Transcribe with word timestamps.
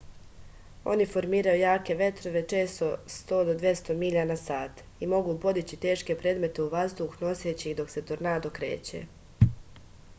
они 0.91 1.05
формирају 1.09 1.57
јаке 1.57 1.95
ветрове 1.97 2.41
често 2.53 2.87
100-200 3.15 3.95
миља/сат 3.99 4.81
и 5.07 5.09
могу 5.11 5.35
подићи 5.43 5.77
тешке 5.83 6.15
предмете 6.23 6.63
у 6.63 6.65
ваздух 6.71 7.19
носећи 7.25 7.67
их 7.73 7.77
док 7.81 7.93
се 7.97 8.03
торнадо 8.13 8.53
креће 8.57 9.03